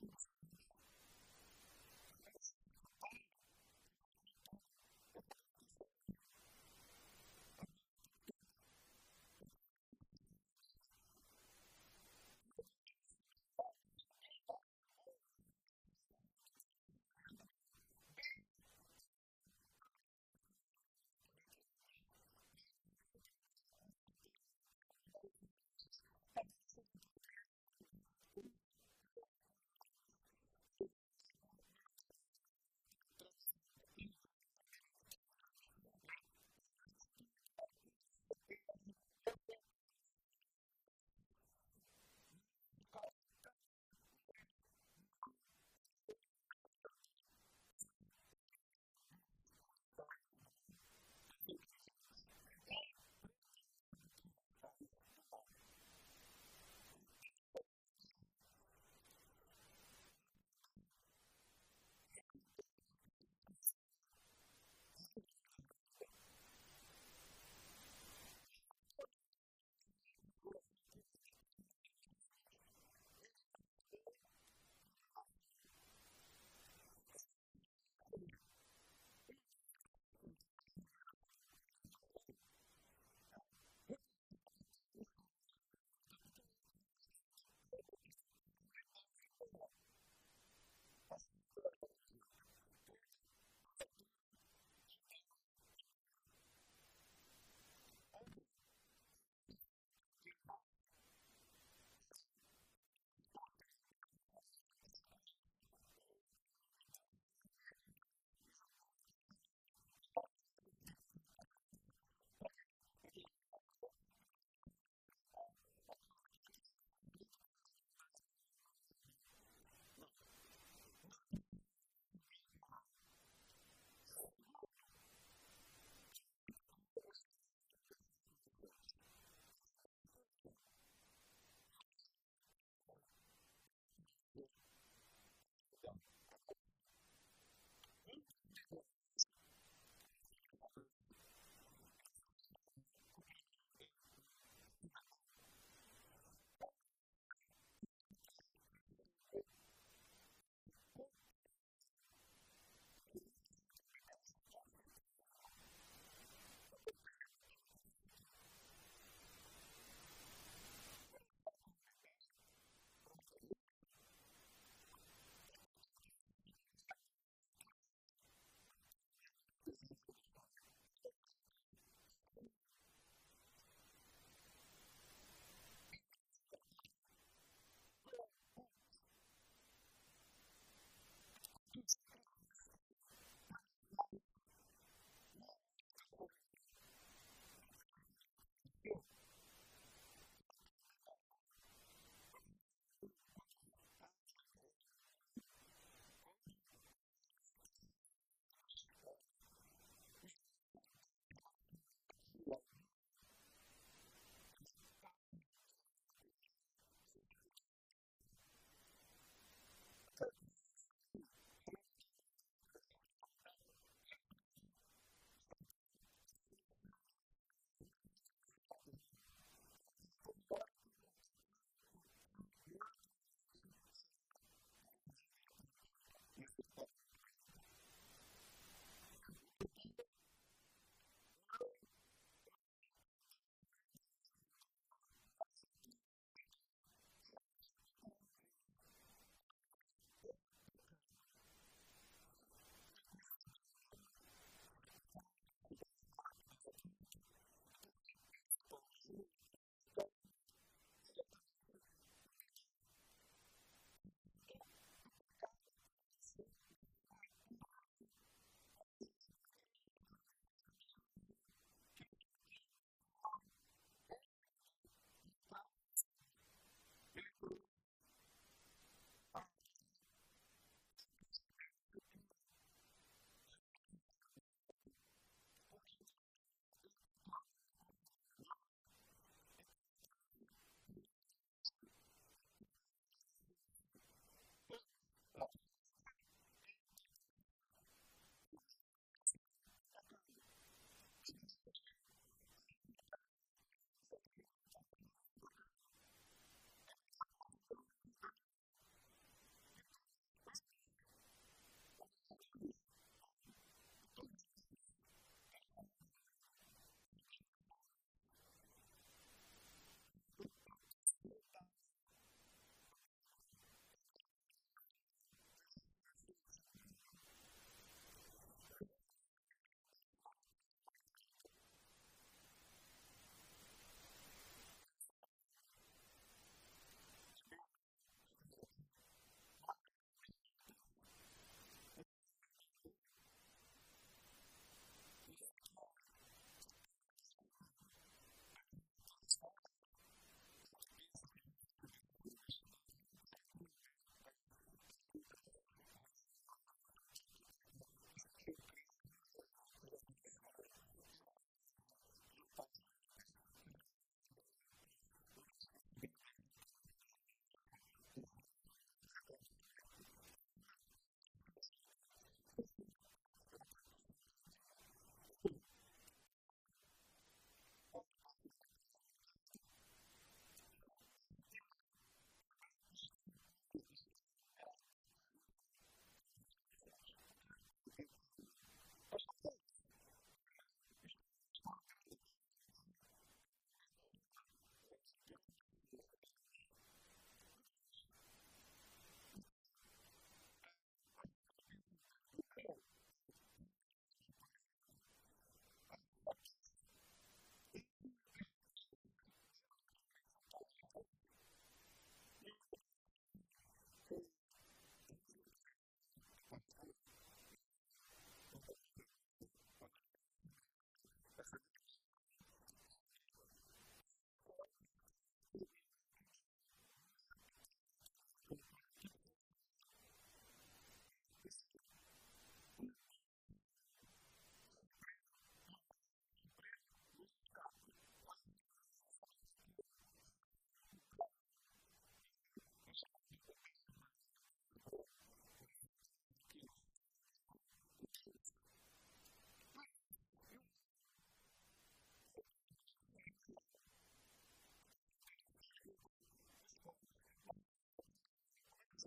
[0.00, 0.37] Jesus.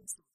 [0.02, 0.31] Jesus.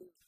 [0.00, 0.27] move